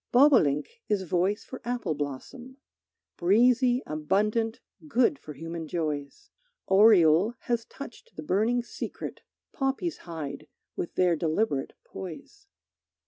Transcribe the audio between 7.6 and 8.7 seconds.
touched the burning